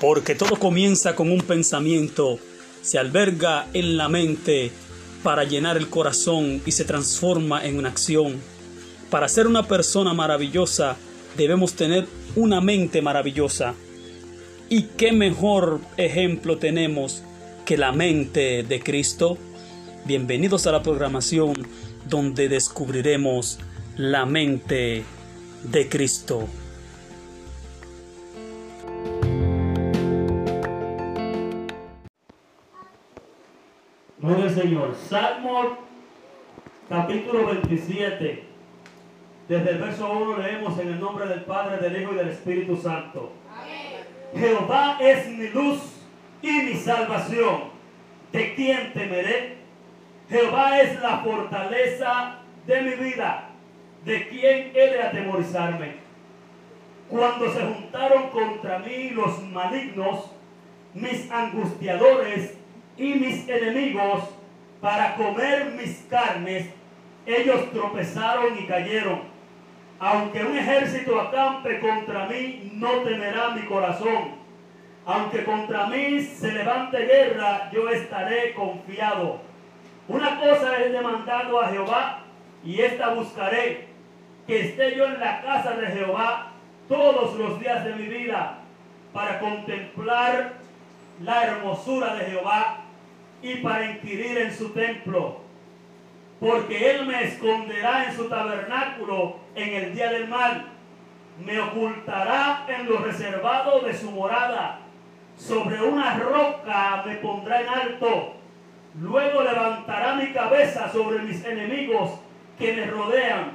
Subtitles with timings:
[0.00, 2.38] porque todo comienza con un pensamiento,
[2.82, 4.70] se alberga en la mente
[5.22, 8.40] para llenar el corazón y se transforma en una acción.
[9.10, 10.96] Para ser una persona maravillosa
[11.36, 12.06] debemos tener
[12.36, 13.74] una mente maravillosa.
[14.68, 17.22] ¿Y qué mejor ejemplo tenemos
[17.64, 19.38] que la mente de Cristo?
[20.04, 21.54] Bienvenidos a la programación
[22.08, 23.58] donde descubriremos
[23.96, 25.04] la mente
[25.64, 26.46] de Cristo.
[34.28, 34.94] Gloria al Señor.
[35.08, 35.78] Salmo
[36.86, 38.44] capítulo 27.
[39.48, 42.76] Desde el verso 1 leemos en el nombre del Padre, del Hijo y del Espíritu
[42.76, 43.32] Santo.
[44.36, 45.80] Jehová es mi luz
[46.42, 47.70] y mi salvación.
[48.30, 49.56] ¿De quién temeré?
[50.28, 52.34] Jehová es la fortaleza
[52.66, 53.48] de mi vida.
[54.04, 55.94] ¿De quién he de atemorizarme?
[57.08, 60.32] Cuando se juntaron contra mí los malignos,
[60.92, 62.57] mis angustiadores
[62.98, 64.24] y mis enemigos
[64.80, 66.68] para comer mis carnes,
[67.24, 69.20] ellos tropezaron y cayeron.
[70.00, 74.36] Aunque un ejército acampe contra mí, no temerá mi corazón.
[75.06, 79.40] Aunque contra mí se levante guerra, yo estaré confiado.
[80.06, 82.20] Una cosa he demandado a Jehová
[82.64, 83.88] y esta buscaré,
[84.46, 86.52] que esté yo en la casa de Jehová
[86.88, 88.58] todos los días de mi vida
[89.12, 90.54] para contemplar
[91.22, 92.84] la hermosura de Jehová
[93.42, 95.40] y para inquirir en su templo.
[96.40, 100.66] Porque Él me esconderá en su tabernáculo en el día del mal.
[101.44, 104.80] Me ocultará en lo reservado de su morada.
[105.36, 108.34] Sobre una roca me pondrá en alto.
[109.00, 112.20] Luego levantará mi cabeza sobre mis enemigos
[112.58, 113.52] que me rodean.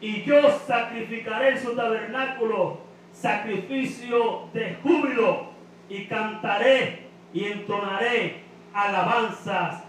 [0.00, 2.80] Y yo sacrificaré en su tabernáculo
[3.12, 5.54] sacrificio de júbilo.
[5.88, 8.43] Y cantaré y entonaré
[8.74, 9.84] alabanzas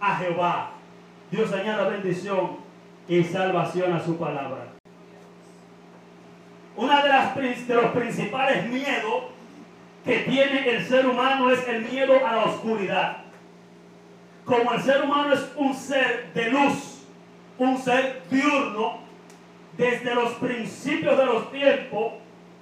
[0.00, 0.70] a Jehová.
[1.30, 2.56] Dios añada bendición
[3.06, 4.66] y salvación a su palabra.
[6.76, 9.24] Una de, las, de los principales miedos
[10.04, 13.18] que tiene el ser humano es el miedo a la oscuridad.
[14.44, 17.04] Como el ser humano es un ser de luz,
[17.58, 19.00] un ser diurno,
[19.76, 22.14] desde los principios de los tiempos,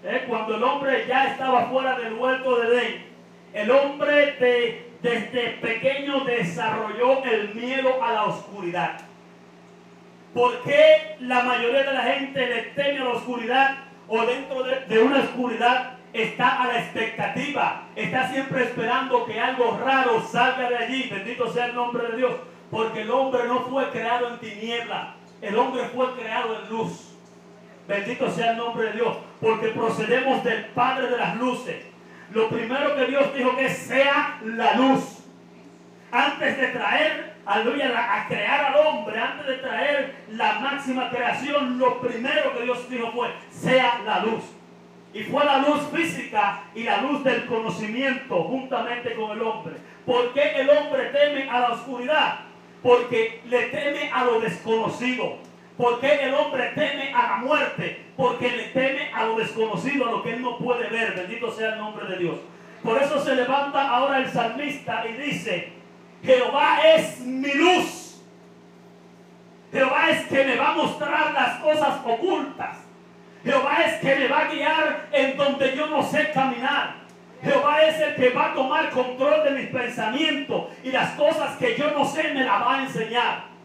[0.04, 3.06] eh, cuando el hombre ya estaba fuera del huerto de Edén,
[3.54, 9.00] el hombre de, desde pequeño desarrolló el miedo a la oscuridad.
[10.34, 13.76] ¿Por qué la mayoría de la gente le teme a la oscuridad
[14.08, 17.84] o dentro de, una oscuridad está a la expectativa?
[17.94, 21.08] Está siempre esperando que algo raro salga de allí.
[21.10, 22.34] Bendito sea el nombre de Dios.
[22.70, 25.14] Porque el hombre no fue creado en tiniebla.
[25.40, 27.14] El hombre fue creado en luz.
[27.86, 29.16] Bendito sea el nombre de Dios.
[29.40, 31.87] Porque procedemos del Padre de las luces
[32.32, 35.18] lo primero que Dios dijo que sea la luz.
[36.10, 42.00] Antes de traer, aleluya, a crear al hombre, antes de traer la máxima creación, lo
[42.00, 44.44] primero que Dios dijo fue, sea la luz.
[45.12, 49.76] Y fue la luz física y la luz del conocimiento juntamente con el hombre.
[50.04, 52.40] ¿Por qué el hombre teme a la oscuridad?
[52.82, 55.38] Porque le teme a lo desconocido.
[55.78, 58.04] ¿Por qué el hombre teme a la muerte?
[58.16, 61.14] Porque le teme a lo desconocido, a lo que él no puede ver.
[61.14, 62.38] Bendito sea el nombre de Dios.
[62.82, 65.72] Por eso se levanta ahora el salmista y dice,
[66.24, 68.20] Jehová es mi luz.
[69.70, 72.78] Jehová es que me va a mostrar las cosas ocultas.
[73.44, 76.94] Jehová es que me va a guiar en donde yo no sé caminar.
[77.40, 81.76] Jehová es el que va a tomar control de mis pensamientos y las cosas que
[81.76, 83.57] yo no sé me las va a enseñar.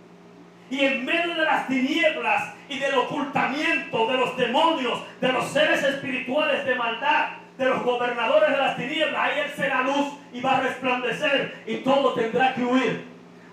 [0.74, 5.84] Y en medio de las tinieblas y del ocultamiento de los demonios, de los seres
[5.84, 7.28] espirituales de maldad,
[7.60, 11.76] de los gobernadores de las tinieblas, ahí Él será luz y va a resplandecer y
[11.78, 13.06] todo tendrá que huir,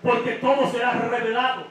[0.03, 1.67] porque todo será revelado.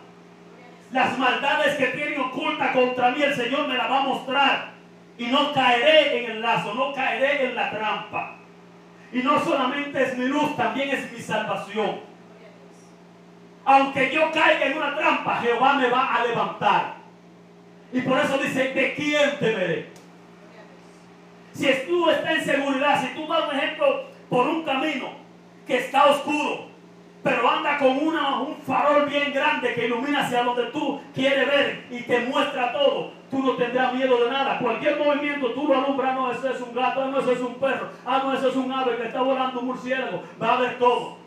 [0.92, 4.72] Las maldades que tienen oculta contra mí, el Señor me la va a mostrar.
[5.18, 8.36] Y no caeré en el lazo, no caeré en la trampa.
[9.12, 12.08] Y no solamente es mi luz, también es mi salvación
[13.70, 16.96] aunque yo caiga en una trampa, Jehová me va a levantar.
[17.94, 19.90] Y por eso dice, ¿de quién temeré?
[21.54, 25.10] Si tú estás en seguridad, si tú das un ejemplo por un camino
[25.68, 26.66] que está oscuro,
[27.22, 31.86] pero anda con una, un farol bien grande que ilumina hacia donde tú quieres ver
[31.92, 34.58] y te muestra todo, tú no tendrás miedo de nada.
[34.58, 37.90] Cualquier movimiento tú lo alumbras, no, eso es un gato, no, eso es un perro,
[38.04, 41.19] ah, no, eso es un ave que está volando un murciélago, va a ver todo.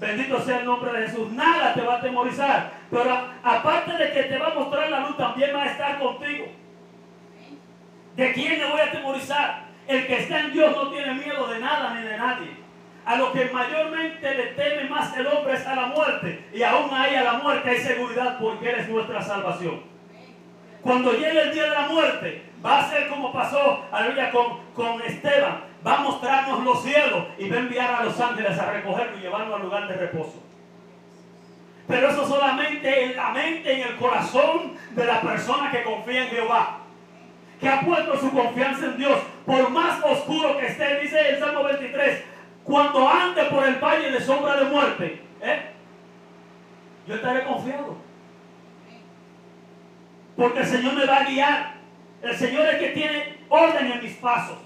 [0.00, 1.30] Bendito sea el nombre de Jesús.
[1.32, 2.72] Nada te va a atemorizar.
[2.90, 6.46] Pero aparte de que te va a mostrar la luz, también va a estar contigo.
[8.16, 9.64] ¿De quién me voy a atemorizar?
[9.86, 12.50] El que está en Dios no tiene miedo de nada ni de nadie.
[13.04, 16.48] A lo que mayormente le teme más el hombre es a la muerte.
[16.54, 19.82] Y aún ahí a la muerte hay seguridad porque Él es nuestra salvación.
[20.80, 25.02] Cuando llegue el día de la muerte, va a ser como pasó, aleluya, con, con
[25.02, 25.69] Esteban.
[25.86, 29.20] Va a mostrarnos los cielos y va a enviar a los ángeles a recogerlo y
[29.20, 30.42] llevarlo al lugar de reposo.
[31.90, 36.30] Pero eso solamente en la mente, en el corazón de la persona que confía en
[36.30, 36.78] Jehová.
[37.58, 39.18] Que ha puesto su confianza en Dios.
[39.44, 42.24] Por más oscuro que esté, dice el Salmo 23,
[42.62, 45.62] cuando ande por el valle de sombra de muerte, ¿eh?
[47.06, 47.96] yo estaré confiado.
[50.36, 51.74] Porque el Señor me va a guiar.
[52.22, 54.58] El Señor es el que tiene orden en mis pasos.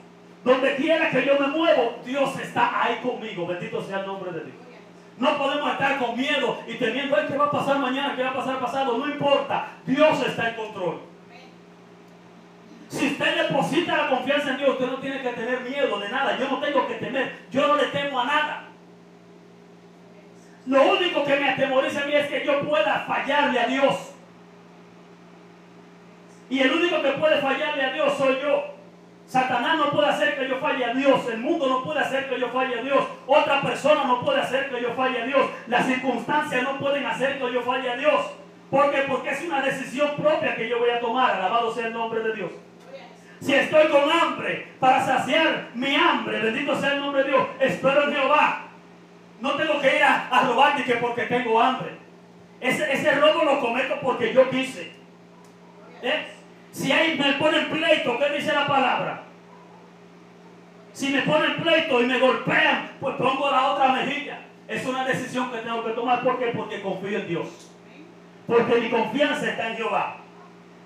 [0.44, 3.46] Donde quiera que yo me muevo, Dios está ahí conmigo.
[3.46, 4.56] Bendito sea el nombre de Dios.
[5.18, 8.14] No podemos estar con miedo y temiendo, ¿qué va a pasar mañana?
[8.14, 8.98] ¿Qué va a pasar pasado?
[8.98, 9.68] No importa.
[9.86, 11.00] Dios está en control.
[12.88, 16.38] Si usted deposita la confianza en Dios, usted no tiene que tener miedo de nada.
[16.38, 17.38] Yo no tengo que temer.
[17.50, 18.64] Yo no le temo a nada.
[20.66, 24.12] Lo único que me atemoriza a mí es que yo pueda fallarle a Dios.
[26.50, 28.73] Y el único que puede fallarle a Dios soy yo.
[29.34, 31.28] Satanás no puede hacer que yo falle a Dios.
[31.28, 33.04] El mundo no puede hacer que yo falle a Dios.
[33.26, 35.50] Otra persona no puede hacer que yo falle a Dios.
[35.66, 38.26] Las circunstancias no pueden hacer que yo falle a Dios.
[38.70, 38.98] ¿Por qué?
[39.08, 41.32] Porque es una decisión propia que yo voy a tomar.
[41.32, 42.52] Alabado sea el nombre de Dios.
[43.40, 48.04] Si estoy con hambre para saciar mi hambre, bendito sea el nombre de Dios, espero
[48.04, 48.66] en Jehová.
[49.40, 51.90] No tengo que ir a, robar ni que porque tengo hambre.
[52.60, 54.92] Ese, ese robo lo cometo porque yo quise.
[56.02, 56.33] ¿Eh?
[56.74, 59.22] Si ahí me ponen pleito, ¿qué dice la palabra?
[60.92, 64.40] Si me ponen pleito y me golpean, pues pongo la otra mejilla.
[64.66, 66.24] Es una decisión que tengo que tomar.
[66.24, 66.46] ¿Por qué?
[66.46, 67.70] Porque confío en Dios.
[68.48, 70.16] Porque mi confianza está en Jehová.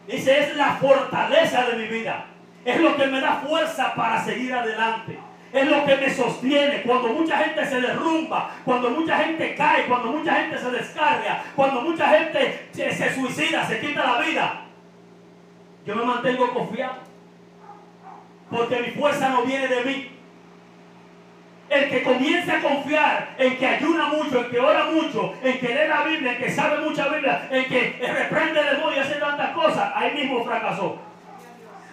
[0.07, 2.27] Dice, es la fortaleza de mi vida.
[2.67, 5.19] Es lo que me da fuerza para seguir adelante.
[5.55, 10.13] Es lo que me sostiene cuando mucha gente se derrumba, cuando mucha gente cae, cuando
[10.13, 14.68] mucha gente se descarga, cuando mucha gente se suicida, se quita la vida.
[15.89, 16.97] Yo me mantengo confiado.
[18.51, 20.11] Porque mi fuerza no viene de mí.
[21.71, 25.69] El que comience a confiar en que ayuna mucho, en que ora mucho, en que
[25.69, 29.15] lee la Biblia, en que sabe mucha Biblia, en que reprende el demonio y hace
[29.15, 30.99] tantas cosas, ahí mismo fracasó.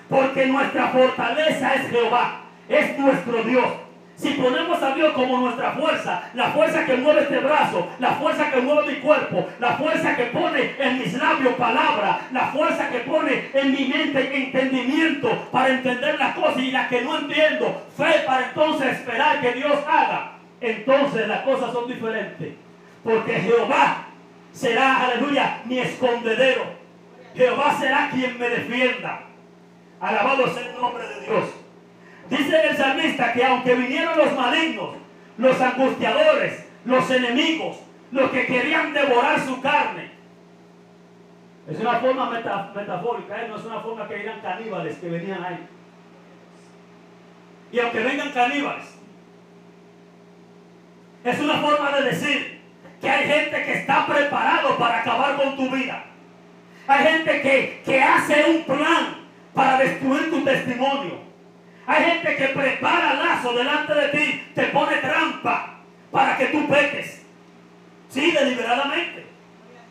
[0.10, 3.66] Porque nuestra fortaleza es Jehová, es nuestro Dios.
[4.16, 8.50] Si ponemos a Dios como nuestra fuerza, la fuerza que mueve este brazo, la fuerza
[8.50, 13.00] que mueve mi cuerpo, la fuerza que pone en mis labios palabra, la fuerza que
[13.00, 18.24] pone en mi mente entendimiento para entender las cosas y las que no entiendo, fe
[18.26, 20.32] para entonces esperar que Dios haga,
[20.62, 22.54] entonces las cosas son diferentes.
[23.04, 24.06] Porque Jehová
[24.54, 26.64] será, aleluya, mi escondedero.
[27.36, 29.24] Jehová será quien me defienda.
[30.00, 31.65] Alabado sea el nombre de Dios.
[32.30, 34.96] Dice el salmista que aunque vinieron los malignos,
[35.38, 37.78] los angustiadores, los enemigos,
[38.12, 40.12] los que querían devorar su carne,
[41.68, 43.48] es una forma metafórica, ¿eh?
[43.50, 45.68] no es una forma que eran caníbales que venían ahí.
[47.72, 48.86] Y aunque vengan caníbales,
[51.24, 52.62] es una forma de decir
[53.02, 56.06] que hay gente que está preparado para acabar con tu vida.
[56.88, 61.25] Hay gente que, que hace un plan para destruir tu testimonio.
[61.88, 65.76] Hay gente que prepara lazo delante de ti, te pone trampa
[66.12, 67.24] para que tú peques.
[68.10, 69.26] Sí, deliberadamente.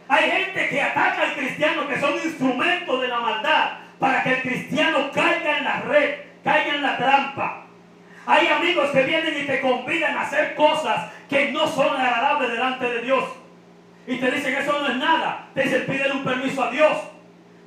[0.08, 4.42] Hay gente que ataca al cristiano que son instrumentos de la maldad para que el
[4.42, 7.66] cristiano caiga en la red, caiga en la trampa.
[8.26, 12.86] Hay amigos que vienen y te convidan a hacer cosas que no son agradables delante
[12.86, 13.24] de Dios.
[14.06, 15.48] Y te dicen eso no es nada.
[15.54, 16.98] Te dicen pídele un permiso a Dios.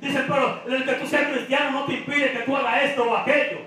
[0.00, 3.16] Dicen, pero el que tú seas cristiano no te impide que tú hagas esto o
[3.16, 3.58] aquello.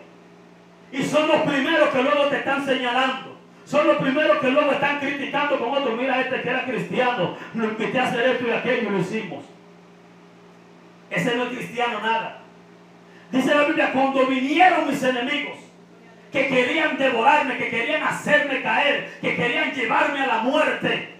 [0.91, 3.38] Y son los primeros que luego te están señalando.
[3.65, 5.98] Son los primeros que luego están criticando con otros.
[5.98, 9.45] Mira, este que era cristiano, lo invité a hacer esto y aquello y lo hicimos.
[11.10, 12.39] Ese no es cristiano nada.
[13.31, 15.57] Dice la Biblia, cuando vinieron mis enemigos,
[16.31, 21.15] que querían devorarme, que querían hacerme caer, que querían llevarme a la muerte,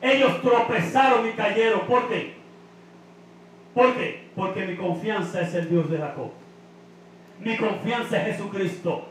[0.00, 1.80] ellos tropezaron y cayeron.
[1.86, 2.34] ¿Por qué?
[3.74, 4.28] ¿Por qué?
[4.34, 6.32] Porque mi confianza es el Dios de Jacob.
[7.40, 9.08] Mi confianza es Jesucristo.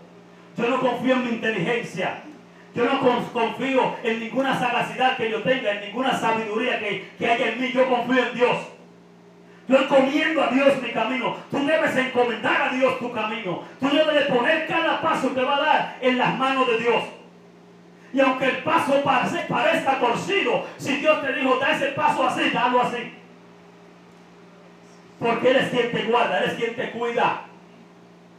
[0.57, 2.23] Yo no confío en mi inteligencia.
[2.75, 2.99] Yo no
[3.33, 7.71] confío en ninguna sagacidad que yo tenga, en ninguna sabiduría que, que haya en mí.
[7.71, 8.57] Yo confío en Dios.
[9.67, 11.35] Yo encomiendo a Dios mi camino.
[11.51, 13.63] Tú debes encomendar a Dios tu camino.
[13.79, 17.03] Tú debes poner cada paso que va a dar en las manos de Dios.
[18.13, 22.81] Y aunque el paso parezca torcido, si Dios te dijo, da ese paso así, dalo
[22.81, 23.13] así.
[25.19, 27.46] Porque Él es quien te guarda, Él es quien te cuida.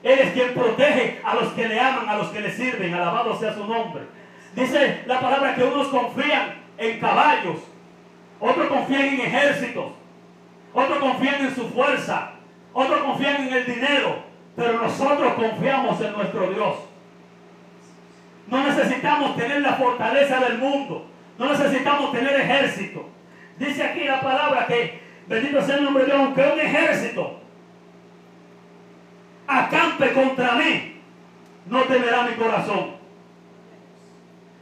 [0.03, 2.95] Él es quien protege a los que le aman, a los que le sirven.
[2.95, 4.03] Alabado sea su nombre.
[4.55, 7.59] Dice la palabra que unos confían en caballos,
[8.41, 9.93] otros confían en ejércitos,
[10.73, 12.33] otros confían en su fuerza,
[12.73, 14.17] otros confían en el dinero,
[14.57, 16.75] pero nosotros confiamos en nuestro Dios.
[18.47, 21.07] No necesitamos tener la fortaleza del mundo,
[21.39, 23.09] no necesitamos tener ejército.
[23.59, 27.41] Dice aquí la palabra que, bendito sea el nombre de Dios, aunque un ejército
[29.49, 31.01] acampe contra mí,
[31.67, 32.99] no temerá mi corazón.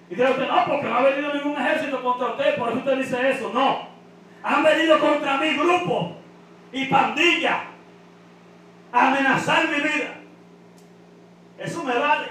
[0.08, 2.96] Y dirá usted, no, porque no ha venido ningún ejército contra usted, por eso usted
[2.98, 3.50] dice eso.
[3.52, 3.88] No.
[4.44, 6.12] Han venido contra mí grupos
[6.72, 7.58] y pandillas
[8.92, 10.14] a amenazar mi vida.
[11.58, 12.28] Eso me vale.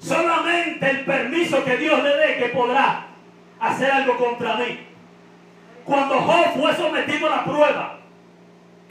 [0.00, 3.06] Solamente el permiso que Dios le dé que podrá
[3.60, 4.80] hacer algo contra mí.
[5.84, 7.93] Cuando Job fue sometido a la prueba,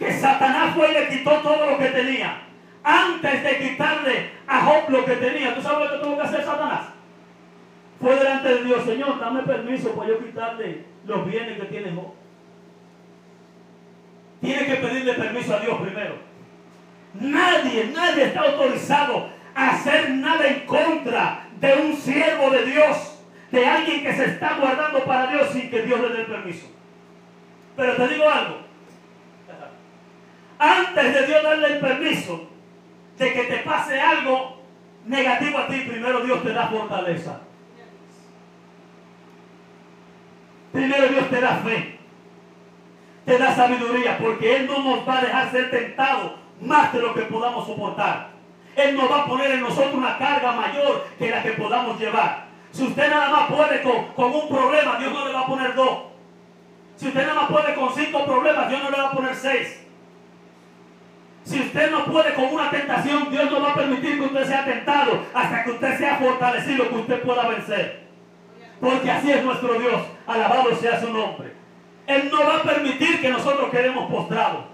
[0.03, 2.41] que Satanás fue y le quitó todo lo que tenía.
[2.83, 6.43] Antes de quitarle a Job lo que tenía, ¿tú sabes lo que tuvo que hacer
[6.43, 6.81] Satanás?
[8.01, 12.13] Fue delante de Dios, Señor, dame permiso para yo quitarle los bienes que tiene Job.
[14.41, 16.15] Tiene que pedirle permiso a Dios primero.
[17.13, 23.19] Nadie, nadie está autorizado a hacer nada en contra de un siervo de Dios,
[23.51, 26.67] de alguien que se está guardando para Dios sin que Dios le dé permiso.
[27.77, 28.62] Pero te digo algo,
[30.63, 32.47] antes de Dios darle el permiso
[33.17, 34.61] de que te pase algo
[35.05, 37.41] negativo a ti, primero Dios te da fortaleza.
[40.71, 41.99] Primero Dios te da fe,
[43.25, 47.13] te da sabiduría, porque Él no nos va a dejar ser tentados más de lo
[47.13, 48.29] que podamos soportar.
[48.75, 52.45] Él nos va a poner en nosotros una carga mayor que la que podamos llevar.
[52.71, 55.75] Si usted nada más puede con, con un problema, Dios no le va a poner
[55.75, 56.05] dos.
[56.95, 59.82] Si usted nada más puede con cinco problemas, Dios no le va a poner seis.
[61.43, 64.63] Si usted no puede con una tentación, Dios no va a permitir que usted sea
[64.63, 68.03] tentado hasta que usted sea fortalecido, que usted pueda vencer.
[68.79, 70.01] Porque así es nuestro Dios.
[70.25, 71.53] Alabado sea su nombre.
[72.07, 74.65] Él no va a permitir que nosotros quedemos postrados.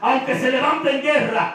[0.00, 1.54] Aunque se levante en guerra,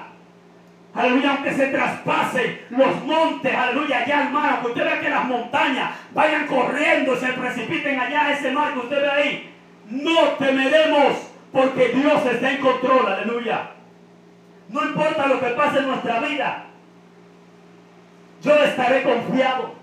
[0.94, 5.26] aleluya, aunque se traspase los montes, aleluya, allá al mar, que usted vea que las
[5.26, 9.54] montañas vayan corriendo, se precipiten allá a ese mar que usted ve ahí.
[9.90, 11.14] No temeremos
[11.52, 13.70] porque Dios está en control, aleluya.
[14.72, 16.64] No importa lo que pase en nuestra vida,
[18.42, 19.74] yo estaré confiado.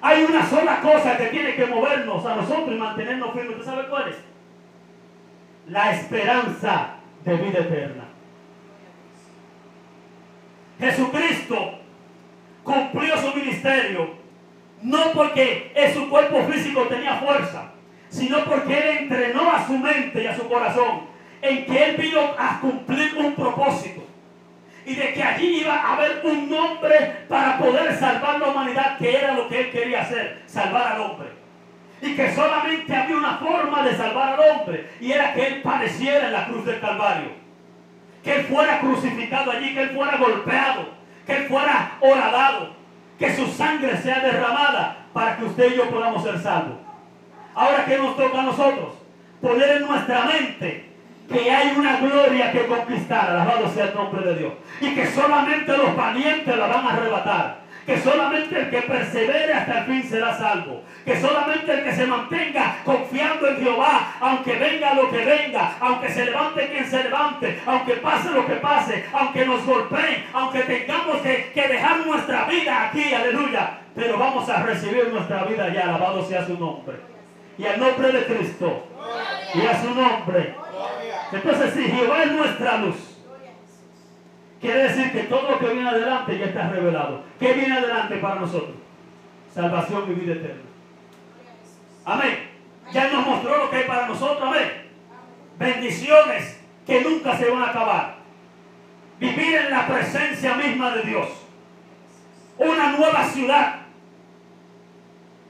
[0.00, 3.58] Hay una sola cosa que tiene que movernos a nosotros y mantenernos firmes.
[3.58, 4.16] ¿Usted sabe cuál es?
[5.68, 8.04] La esperanza de vida eterna.
[10.78, 11.78] Jesucristo
[12.64, 14.14] cumplió su ministerio
[14.82, 17.72] no porque en su cuerpo físico tenía fuerza,
[18.08, 21.09] sino porque Él entrenó a su mente y a su corazón
[21.42, 24.02] en que Él vino a cumplir un propósito.
[24.84, 29.16] Y de que allí iba a haber un nombre para poder salvar la humanidad, que
[29.16, 31.28] era lo que Él quería hacer, salvar al hombre.
[32.02, 36.26] Y que solamente había una forma de salvar al hombre, y era que Él padeciera
[36.26, 37.30] en la cruz del Calvario.
[38.24, 40.88] Que Él fuera crucificado allí, que Él fuera golpeado,
[41.26, 42.74] que Él fuera horadado,
[43.18, 46.78] que su sangre sea derramada para que usted y yo podamos ser salvos.
[47.54, 48.94] Ahora, ¿qué nos toca a nosotros?
[49.42, 50.89] Poner en nuestra mente
[51.30, 55.76] que hay una gloria que conquistar, alabado sea el nombre de Dios, y que solamente
[55.76, 60.36] los valientes la van a arrebatar, que solamente el que persevere hasta el fin será
[60.36, 65.76] salvo, que solamente el que se mantenga confiando en Jehová, aunque venga lo que venga,
[65.80, 70.60] aunque se levante quien se levante, aunque pase lo que pase, aunque nos golpeen, aunque
[70.60, 75.82] tengamos que, que dejar nuestra vida aquí, aleluya, pero vamos a recibir nuestra vida ya,
[75.82, 76.96] alabado sea su nombre.
[77.56, 78.86] Y al nombre de Cristo,
[79.54, 80.54] y a su nombre.
[81.32, 82.96] Entonces, si Jehová es nuestra luz,
[84.60, 87.22] quiere decir que todo lo que viene adelante ya está revelado.
[87.38, 88.76] ¿Qué viene adelante para nosotros?
[89.52, 90.62] Salvación y vida eterna.
[92.04, 92.50] Amén.
[92.92, 94.42] Ya nos mostró lo que hay para nosotros.
[94.42, 94.88] Amén.
[95.58, 98.16] Bendiciones que nunca se van a acabar.
[99.20, 101.28] Vivir en la presencia misma de Dios.
[102.58, 103.76] Una nueva ciudad.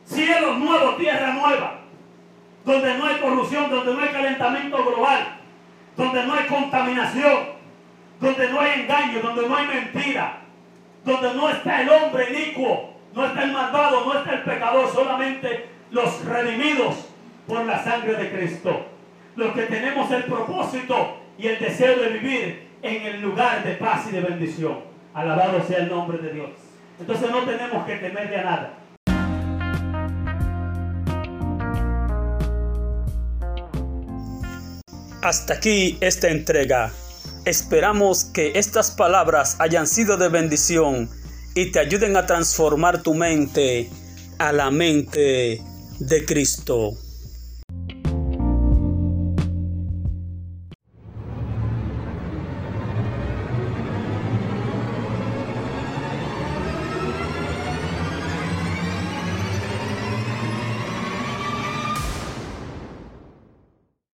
[0.05, 1.81] Cielo nuevo, tierra nueva.
[2.65, 5.40] Donde no hay corrupción, donde no hay calentamiento global
[6.01, 7.39] donde no hay contaminación,
[8.21, 10.39] donde no hay engaño, donde no hay mentira,
[11.05, 15.69] donde no está el hombre inicuo, no está el malvado, no está el pecador, solamente
[15.91, 17.07] los redimidos
[17.47, 18.87] por la sangre de Cristo.
[19.37, 24.07] Los que tenemos el propósito y el deseo de vivir en el lugar de paz
[24.09, 24.81] y de bendición.
[25.13, 26.51] Alabado sea el nombre de Dios.
[26.99, 28.73] Entonces no tenemos que temerle a nada.
[35.23, 36.93] Hasta aquí esta entrega.
[37.45, 41.11] Esperamos que estas palabras hayan sido de bendición
[41.55, 43.91] y te ayuden a transformar tu mente
[44.39, 45.61] a la mente
[45.99, 46.93] de Cristo.